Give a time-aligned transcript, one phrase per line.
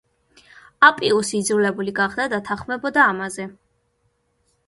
[0.87, 3.45] აპიუსი იძულებული გახდა დათანხმებოდა ამაზე.